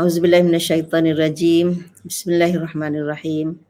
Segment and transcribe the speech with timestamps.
[0.00, 1.84] Auzubillahi minasyaitonirrajim.
[2.08, 3.60] Bismillahirrahmanirrahim.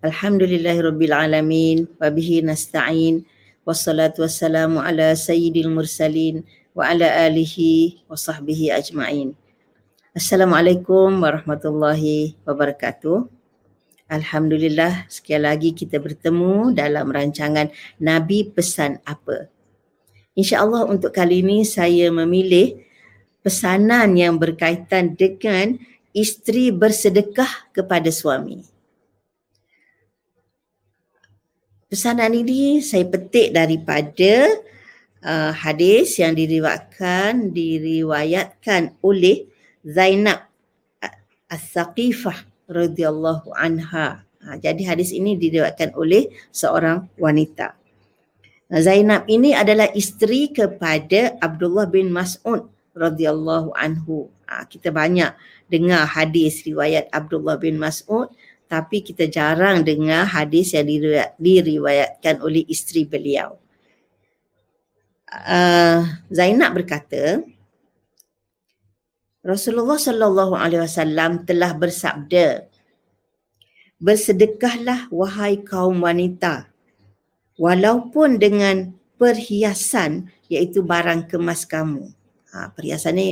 [0.00, 3.28] Alhamdulillahirabbil alamin wa bihi nasta'in.
[3.68, 6.40] Wassalatu wassalamu ala sayyidil mursalin
[6.72, 9.36] wa ala alihi wa sahbihi ajma'in.
[10.16, 13.28] Assalamualaikum warahmatullahi wabarakatuh.
[14.08, 17.68] Alhamdulillah sekali lagi kita bertemu dalam rancangan
[18.00, 19.52] Nabi Pesan Apa.
[20.32, 22.80] InsyaAllah untuk kali ini saya memilih
[23.44, 25.76] pesanan yang berkaitan dengan
[26.16, 28.64] isteri bersedekah kepada suami.
[31.92, 34.48] Pesanan ini saya petik daripada
[35.22, 39.46] uh, hadis yang diriwayatkan diriwayatkan oleh
[39.84, 40.48] Zainab
[41.46, 44.24] As-Saqifah radhiyallahu anha.
[44.24, 47.76] Ha, jadi hadis ini diriwayatkan oleh seorang wanita.
[48.74, 54.30] Zainab ini adalah isteri kepada Abdullah bin Mas'ud radhiyallahu anhu.
[54.48, 55.34] Ha, kita banyak
[55.68, 58.30] dengar hadis riwayat Abdullah bin Mas'ud
[58.74, 63.60] tapi kita jarang dengar hadis yang diriwayat, diriwayatkan oleh isteri beliau.
[65.30, 67.42] Uh, Zainab berkata
[69.42, 72.70] Rasulullah sallallahu alaihi wasallam telah bersabda
[73.98, 76.70] Bersedekahlah wahai kaum wanita
[77.58, 82.14] walaupun dengan perhiasan iaitu barang kemas kamu
[82.54, 83.28] ha, perhiasan ni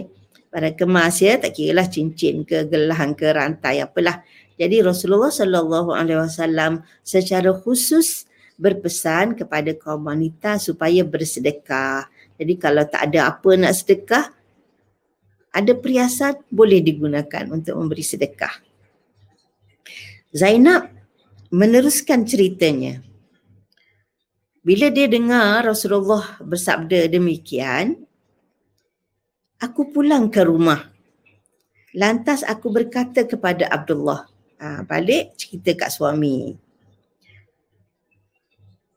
[0.50, 4.20] pada kemas ya tak kira lah cincin ke gelang ke rantai apalah.
[4.58, 8.28] Jadi Rasulullah sallallahu alaihi wasallam secara khusus
[8.60, 12.10] berpesan kepada kaum wanita supaya bersedekah.
[12.36, 14.28] Jadi kalau tak ada apa nak sedekah
[15.52, 18.52] ada perhiasan boleh digunakan untuk memberi sedekah.
[20.32, 20.88] Zainab
[21.52, 23.04] meneruskan ceritanya.
[24.64, 28.00] Bila dia dengar Rasulullah bersabda demikian,
[29.62, 30.90] aku pulang ke rumah.
[31.94, 34.26] Lantas aku berkata kepada Abdullah,
[34.58, 36.58] ha, balik cerita kat suami.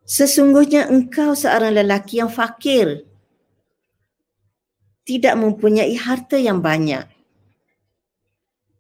[0.06, 3.06] Sesungguhnya engkau seorang lelaki yang fakir.
[5.06, 7.06] Tidak mempunyai harta yang banyak.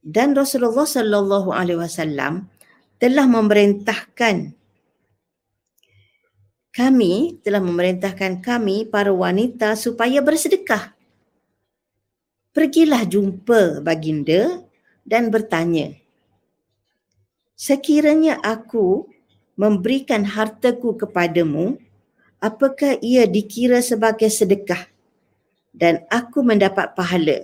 [0.02, 2.50] Dan Rasulullah sallallahu alaihi wasallam
[2.98, 4.58] telah memerintahkan
[6.76, 10.95] kami telah memerintahkan kami para wanita supaya bersedekah
[12.56, 14.64] pergilah jumpa baginda
[15.04, 15.92] dan bertanya,
[17.60, 19.12] sekiranya aku
[19.60, 21.76] memberikan hartaku kepadamu,
[22.40, 24.88] apakah ia dikira sebagai sedekah
[25.76, 27.44] dan aku mendapat pahala?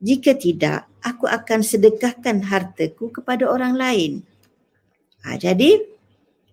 [0.00, 4.12] Jika tidak, aku akan sedekahkan hartaku kepada orang lain.
[5.26, 5.76] Ha, jadi,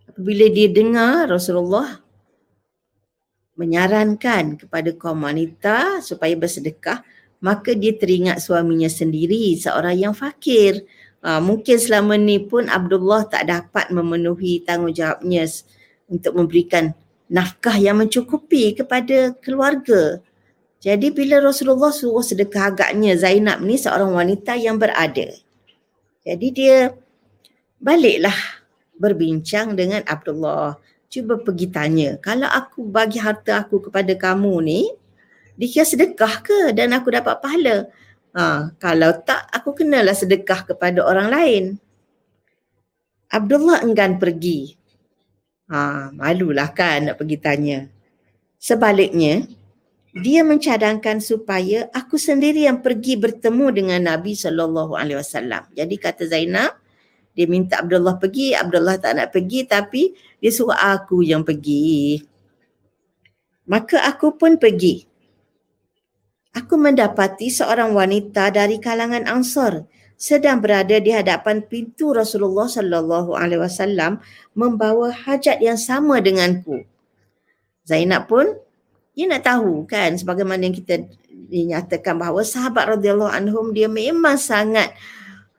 [0.10, 2.04] apabila dia dengar Rasulullah
[3.56, 7.08] menyarankan kepada kaum wanita supaya bersedekah,
[7.40, 10.86] maka dia teringat suaminya sendiri seorang yang fakir.
[11.22, 15.50] Uh, mungkin selama ni pun Abdullah tak dapat memenuhi tanggungjawabnya
[16.08, 16.94] untuk memberikan
[17.28, 20.24] nafkah yang mencukupi kepada keluarga.
[20.78, 25.34] Jadi bila Rasulullah suruh sedekah agaknya Zainab ni seorang wanita yang berada.
[26.22, 26.94] Jadi dia
[27.82, 28.36] baliklah
[28.98, 30.78] berbincang dengan Abdullah.
[31.08, 34.92] Cuba pergi tanya, kalau aku bagi harta aku kepada kamu ni,
[35.58, 37.90] dikira sedekah ke dan aku dapat pahala?
[38.38, 41.64] Ha, kalau tak, aku kenalah sedekah kepada orang lain.
[43.34, 44.78] Abdullah enggan pergi.
[45.68, 47.90] Ha, malulah kan nak pergi tanya.
[48.62, 49.44] Sebaliknya,
[50.14, 55.66] dia mencadangkan supaya aku sendiri yang pergi bertemu dengan Nabi sallallahu alaihi wasallam.
[55.74, 56.78] Jadi kata Zainab,
[57.38, 62.22] dia minta Abdullah pergi, Abdullah tak nak pergi tapi dia suruh aku yang pergi.
[63.68, 65.17] Maka aku pun pergi
[66.58, 69.86] aku mendapati seorang wanita dari kalangan Ansar
[70.18, 74.18] sedang berada di hadapan pintu Rasulullah sallallahu alaihi wasallam
[74.58, 76.82] membawa hajat yang sama denganku.
[77.86, 78.58] Zainab pun
[79.14, 84.90] dia nak tahu kan sebagaimana yang kita dinyatakan bahawa sahabat radhiyallahu anhum dia memang sangat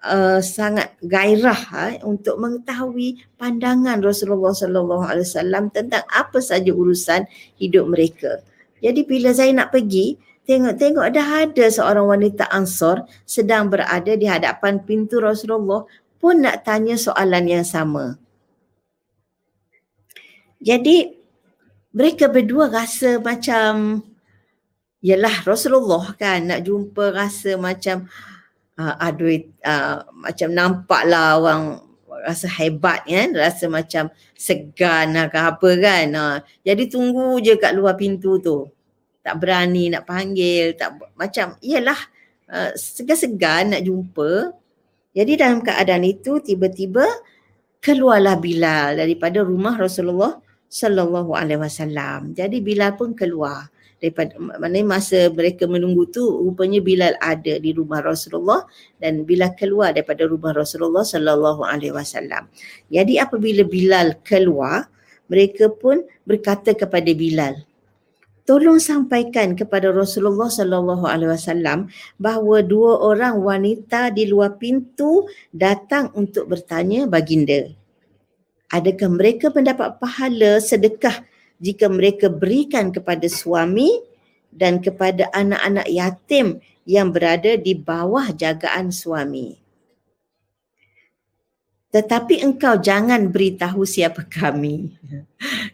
[0.02, 7.30] uh, sangat gairah ha, untuk mengetahui pandangan Rasulullah sallallahu alaihi wasallam tentang apa saja urusan
[7.62, 8.42] hidup mereka.
[8.78, 10.18] Jadi bila Zainab pergi,
[10.48, 15.84] tengok-tengok dah ada seorang wanita Ansor sedang berada di hadapan pintu Rasulullah
[16.16, 18.16] pun nak tanya soalan yang sama.
[20.58, 21.12] Jadi
[21.92, 24.00] mereka berdua rasa macam
[25.04, 28.08] yalah Rasulullah kan nak jumpa rasa macam
[28.80, 29.30] uh, aduh
[29.62, 31.62] uh, macam nampaklah orang
[32.26, 36.36] rasa hebat kan rasa macam segan ke apa kan uh,
[36.66, 38.66] jadi tunggu je kat luar pintu tu
[39.22, 41.98] tak berani nak panggil tak macam iyalah
[42.48, 44.54] uh, segan-segan nak jumpa.
[45.12, 47.04] Jadi dalam keadaan itu tiba-tiba
[47.82, 50.38] keluarlah Bilal daripada rumah Rasulullah
[50.68, 52.36] sallallahu alaihi wasallam.
[52.36, 57.98] Jadi Bilal pun keluar daripada mana masa mereka menunggu tu rupanya Bilal ada di rumah
[57.98, 58.62] Rasulullah
[59.02, 62.46] dan Bilal keluar daripada rumah Rasulullah sallallahu alaihi wasallam.
[62.92, 64.86] Jadi apabila Bilal keluar,
[65.26, 67.58] mereka pun berkata kepada Bilal,
[68.48, 76.08] tolong sampaikan kepada Rasulullah sallallahu alaihi wasallam bahawa dua orang wanita di luar pintu datang
[76.16, 77.68] untuk bertanya baginda.
[78.72, 81.28] Adakah mereka mendapat pahala sedekah
[81.60, 84.00] jika mereka berikan kepada suami
[84.48, 89.67] dan kepada anak-anak yatim yang berada di bawah jagaan suami.
[91.98, 94.94] Tetapi engkau jangan beritahu siapa kami.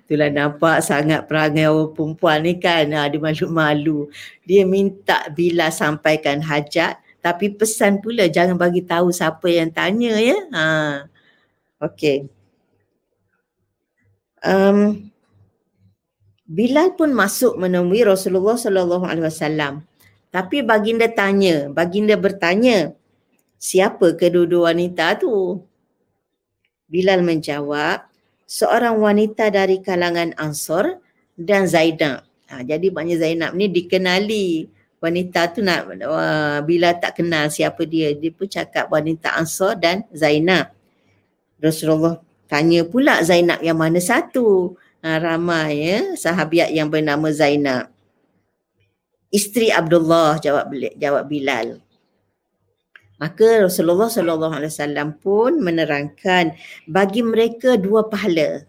[0.00, 2.88] Itulah nampak sangat perangai orang perempuan ni kan.
[2.96, 4.08] Ha, dia malu-malu.
[4.48, 6.96] Dia minta bila sampaikan hajat.
[7.20, 10.38] Tapi pesan pula jangan bagi tahu siapa yang tanya ya.
[10.56, 10.64] Ha.
[11.92, 12.24] Okay.
[14.40, 15.12] Um,
[16.48, 19.84] Bilal pun masuk menemui Rasulullah sallallahu alaihi wasallam.
[20.32, 22.96] Tapi baginda tanya, baginda bertanya,
[23.60, 25.60] siapa kedua-dua wanita tu?
[26.88, 28.06] Bilal menjawab,
[28.44, 31.00] seorang wanita dari kalangan Ansor
[31.34, 32.22] dan Zainab.
[32.52, 34.68] Ha, jadi maknanya Zainab ni dikenali
[35.00, 40.04] wanita tu nak uh, bila tak kenal siapa dia dia pun cakap wanita Ansor dan
[40.12, 40.72] Zainab.
[41.60, 44.76] Rasulullah tanya pula Zainab yang mana satu?
[45.04, 47.92] uh, ramai ya sahabiat yang bernama Zainab.
[49.28, 51.83] Isteri Abdullah jawab jawab Bilal.
[53.18, 56.58] Maka Rasulullah sallallahu alaihi wasallam pun menerangkan
[56.90, 58.66] bagi mereka dua pahala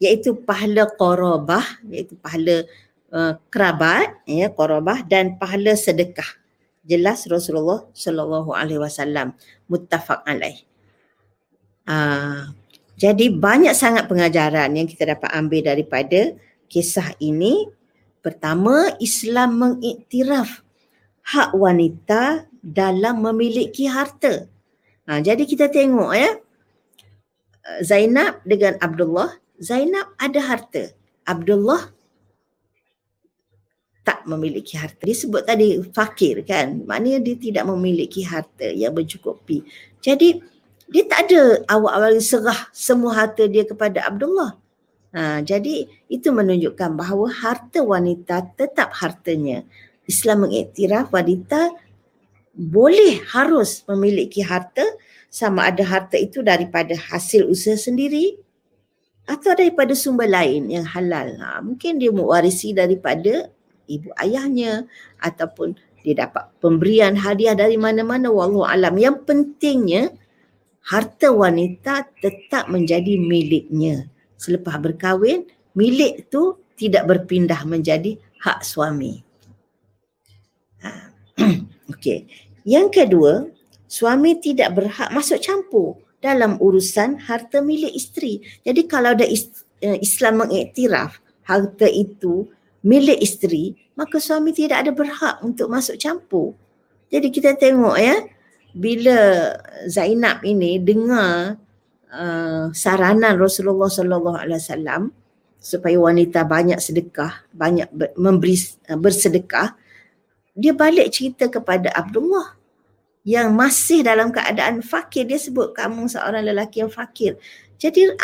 [0.00, 2.64] iaitu pahala qarabah iaitu pahala
[3.12, 6.26] uh, kerabat ya qarabah dan pahala sedekah.
[6.84, 9.36] Jelas Rasulullah sallallahu alaihi wasallam
[9.68, 10.64] muttafaq alaih.
[11.84, 12.52] Uh,
[12.96, 16.32] jadi banyak sangat pengajaran yang kita dapat ambil daripada
[16.68, 17.68] kisah ini.
[18.24, 20.64] Pertama, Islam mengiktiraf
[21.24, 24.48] hak wanita dalam memiliki harta.
[25.04, 26.40] Ha, jadi kita tengok ya.
[27.84, 29.36] Zainab dengan Abdullah.
[29.60, 30.96] Zainab ada harta.
[31.28, 31.92] Abdullah
[34.04, 35.04] tak memiliki harta.
[35.04, 36.84] Dia sebut tadi fakir kan.
[36.88, 39.64] Maknanya dia tidak memiliki harta yang bercukupi.
[40.00, 40.40] Jadi
[40.88, 44.56] dia tak ada awal-awal serah semua harta dia kepada Abdullah.
[45.14, 49.64] Ha, jadi itu menunjukkan bahawa harta wanita tetap hartanya.
[50.04, 51.72] Islam mengiktiraf wanita
[52.54, 54.86] boleh harus memiliki harta
[55.26, 58.38] sama ada harta itu daripada hasil usaha sendiri
[59.26, 61.34] atau daripada sumber lain yang halal.
[61.42, 63.50] Ha, mungkin dia mewarisi daripada
[63.90, 64.86] ibu ayahnya
[65.18, 65.74] ataupun
[66.04, 68.94] dia dapat pemberian hadiah dari mana-mana wallahu alam.
[68.94, 70.12] Yang pentingnya
[70.84, 74.06] harta wanita tetap menjadi miliknya.
[74.36, 79.24] Selepas berkahwin, milik tu tidak berpindah menjadi hak suami.
[80.84, 81.13] Ha.
[81.90, 82.28] Okey.
[82.64, 83.32] Yang kedua,
[83.84, 88.40] suami tidak berhak masuk campur dalam urusan harta milik isteri.
[88.64, 92.48] Jadi kalau ada eh, Islam mengiktiraf harta itu
[92.84, 96.56] milik isteri, maka suami tidak ada berhak untuk masuk campur.
[97.12, 98.16] Jadi kita tengok ya,
[98.74, 99.52] bila
[99.86, 101.60] Zainab ini dengar
[102.10, 105.02] uh, saranan Rasulullah sallallahu alaihi wasallam
[105.62, 107.86] supaya wanita banyak sedekah, banyak
[108.18, 108.58] memberi
[108.90, 109.78] uh, bersedekah,
[110.54, 112.54] dia balik cerita kepada Abdullah
[113.26, 115.26] yang masih dalam keadaan fakir.
[115.26, 117.34] Dia sebut kamu seorang lelaki yang fakir.
[117.76, 118.14] Jadi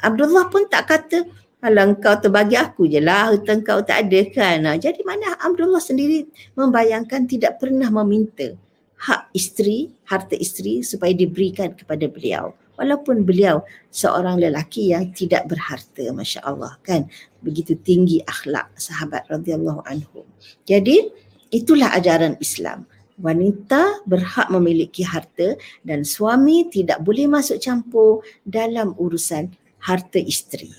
[0.00, 1.26] Abdullah pun tak kata
[1.58, 4.62] kalau engkau terbagi aku je lah, hutang kau tak ada kan.
[4.78, 8.54] Jadi mana Abdullah sendiri membayangkan tidak pernah meminta
[8.98, 12.54] hak isteri, harta isteri supaya diberikan kepada beliau.
[12.78, 17.10] Walaupun beliau seorang lelaki yang tidak berharta, Masya Allah kan.
[17.42, 20.22] Begitu tinggi akhlak sahabat radhiyallahu anhu.
[20.62, 21.10] Jadi
[21.50, 22.84] itulah ajaran Islam.
[23.18, 29.50] Wanita berhak memiliki harta dan suami tidak boleh masuk campur dalam urusan
[29.82, 30.70] harta isteri.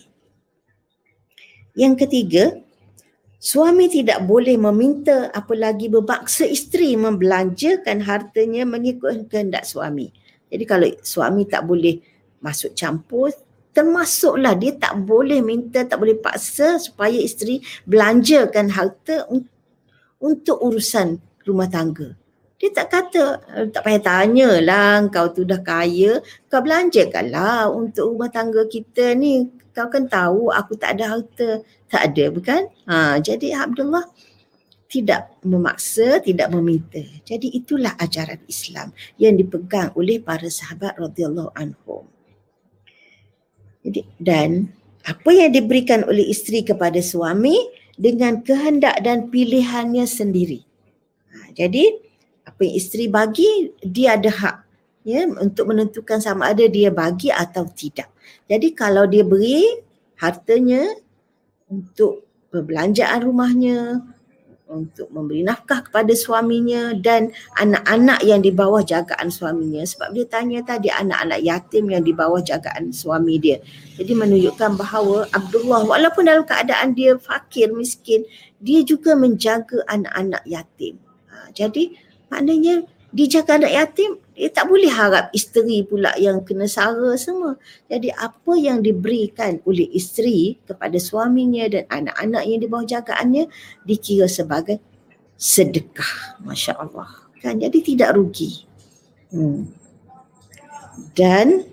[1.75, 2.43] Yang ketiga,
[3.39, 10.11] Suami tidak boleh meminta apalagi berbaksa isteri membelanjakan hartanya mengikut kehendak suami.
[10.51, 12.03] Jadi kalau suami tak boleh
[12.43, 13.31] masuk campur,
[13.71, 19.23] termasuklah dia tak boleh minta, tak boleh paksa supaya isteri belanjakan harta
[20.19, 22.15] untuk urusan rumah tangga.
[22.59, 23.25] Dia tak kata,
[23.71, 26.19] tak payah tanya lah kau tu dah kaya,
[26.51, 31.63] kau belanjakanlah untuk rumah tangga kita ni kau kan tahu aku tak ada harta.
[31.87, 32.61] Tak ada bukan?
[32.91, 34.03] Ha, jadi Abdullah
[34.89, 36.99] tidak memaksa, tidak meminta.
[37.23, 42.03] Jadi itulah ajaran Islam yang dipegang oleh para sahabat radhiyallahu anhum.
[43.85, 44.67] Jadi dan
[45.07, 47.55] apa yang diberikan oleh isteri kepada suami
[47.99, 50.63] dengan kehendak dan pilihannya sendiri.
[51.35, 51.99] Ha, jadi
[52.47, 54.57] apa yang isteri bagi dia ada hak
[55.03, 58.07] ya untuk menentukan sama ada dia bagi atau tidak.
[58.47, 59.83] Jadi kalau dia beri
[60.15, 60.95] hartanya
[61.67, 64.01] untuk perbelanjaan rumahnya,
[64.69, 70.61] untuk memberi nafkah kepada suaminya dan anak-anak yang di bawah jagaan suaminya sebab dia tanya
[70.61, 73.57] tadi anak-anak yatim yang di bawah jagaan suami dia.
[73.97, 78.23] Jadi menunjukkan bahawa Abdullah walaupun dalam keadaan dia fakir miskin
[78.61, 81.01] dia juga menjaga anak-anak yatim.
[81.33, 81.97] Ha, jadi
[82.29, 87.59] maknanya dijaga anak yatim dia tak boleh harap isteri pula yang kena sara semua.
[87.91, 93.51] Jadi apa yang diberikan oleh isteri kepada suaminya dan anak-anak yang di bawah jagaannya
[93.83, 94.79] dikira sebagai
[95.35, 96.39] sedekah.
[96.39, 97.27] Masya Allah.
[97.43, 97.59] Kan?
[97.59, 98.63] Jadi tidak rugi.
[99.27, 99.67] Hmm.
[101.11, 101.67] Dan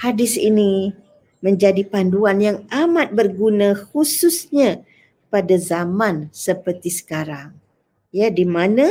[0.00, 0.96] hadis ini
[1.44, 4.80] menjadi panduan yang amat berguna khususnya
[5.28, 7.52] pada zaman seperti sekarang.
[8.16, 8.88] Ya, di mana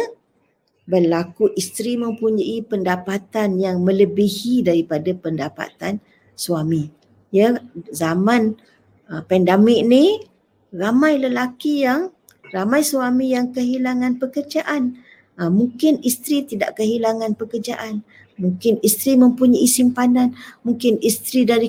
[0.86, 5.98] berlaku isteri mempunyai pendapatan yang melebihi daripada pendapatan
[6.38, 6.94] suami.
[7.34, 7.58] Ya,
[7.92, 8.56] zaman
[9.10, 10.24] uh, pandemik ni
[10.72, 12.14] ramai lelaki yang
[12.54, 15.02] ramai suami yang kehilangan pekerjaan.
[15.36, 18.06] Uh, mungkin isteri tidak kehilangan pekerjaan.
[18.36, 21.68] Mungkin isteri mempunyai simpanan, mungkin isteri dari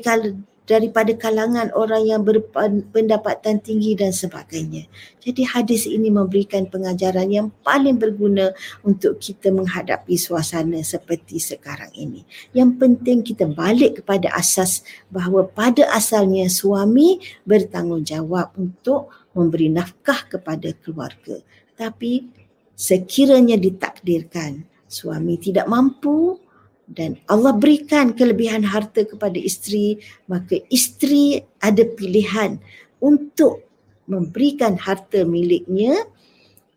[0.67, 4.91] daripada kalangan orang yang berpendapatan tinggi dan sebagainya.
[5.23, 8.51] Jadi hadis ini memberikan pengajaran yang paling berguna
[8.83, 12.27] untuk kita menghadapi suasana seperti sekarang ini.
[12.51, 20.75] Yang penting kita balik kepada asas bahawa pada asalnya suami bertanggungjawab untuk memberi nafkah kepada
[20.83, 21.39] keluarga.
[21.79, 22.27] Tapi
[22.75, 26.39] sekiranya ditakdirkan suami tidak mampu
[26.87, 29.99] dan Allah berikan kelebihan harta kepada isteri
[30.31, 32.63] maka isteri ada pilihan
[33.03, 33.67] untuk
[34.07, 36.07] memberikan harta miliknya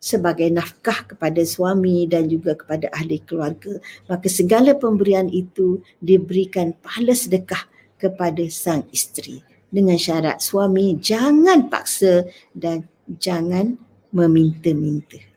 [0.02, 3.78] sebagai nafkah kepada suami dan juga kepada ahli keluarga.
[4.08, 7.68] Maka segala pemberian itu diberikan pahala sedekah
[8.00, 9.44] kepada sang isteri.
[9.70, 13.78] Dengan syarat suami jangan paksa dan jangan
[14.10, 15.29] meminta-minta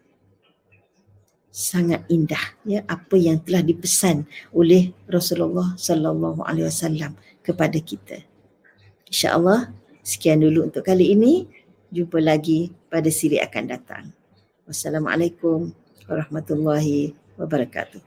[1.54, 7.14] sangat indah ya apa yang telah dipesan oleh Rasulullah sallallahu alaihi wasallam
[7.46, 8.26] kepada kita.
[9.06, 9.70] Insya-Allah
[10.02, 11.46] sekian dulu untuk kali ini.
[11.94, 14.10] Jumpa lagi pada siri akan datang.
[14.66, 15.70] Wassalamualaikum
[16.10, 18.02] warahmatullahi wabarakatuh.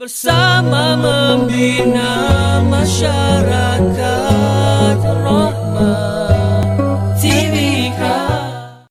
[0.00, 4.44] Bersama membina masyarakat
[5.74, 6.23] love.